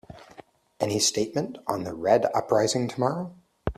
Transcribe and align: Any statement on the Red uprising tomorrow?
Any 0.79 0.97
statement 0.97 1.59
on 1.67 1.83
the 1.83 1.93
Red 1.93 2.25
uprising 2.33 2.87
tomorrow? 2.87 3.35